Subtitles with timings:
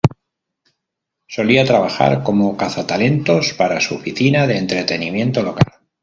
[1.27, 5.73] Solía trabajar como cazatalentos para su oficina de entretenimiento local.